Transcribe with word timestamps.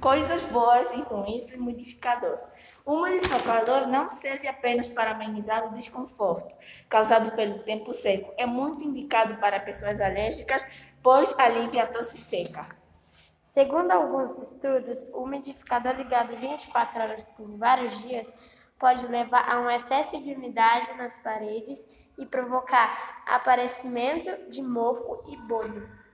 Coisas 0.00 0.44
boas 0.44 0.92
e 0.92 1.00
ruins 1.00 1.50
do 1.50 1.62
modificador. 1.62 2.38
O 2.84 2.96
umidificador 2.96 3.88
não 3.88 4.10
serve 4.10 4.46
apenas 4.46 4.88
para 4.88 5.12
amenizar 5.12 5.66
o 5.66 5.74
desconforto 5.74 6.54
causado 6.88 7.32
pelo 7.32 7.60
tempo 7.60 7.92
seco. 7.92 8.32
É 8.36 8.44
muito 8.44 8.82
indicado 8.82 9.36
para 9.36 9.58
pessoas 9.58 10.00
alérgicas, 10.00 10.64
pois 11.02 11.36
alivia 11.38 11.84
a 11.84 11.86
tosse 11.86 12.18
seca. 12.18 12.76
Segundo 13.50 13.90
alguns 13.90 14.36
estudos, 14.38 15.02
o 15.14 15.22
umidificador 15.22 15.94
ligado 15.94 16.36
24 16.36 17.02
horas 17.02 17.24
por 17.36 17.56
vários 17.56 17.98
dias 18.02 18.32
pode 18.78 19.06
levar 19.06 19.50
a 19.50 19.60
um 19.60 19.70
excesso 19.70 20.22
de 20.22 20.34
umidade 20.34 20.94
nas 20.98 21.16
paredes 21.18 22.10
e 22.18 22.26
provocar 22.26 23.24
aparecimento 23.26 24.50
de 24.50 24.60
mofo 24.62 25.22
e 25.32 25.36
bolho. 25.48 26.05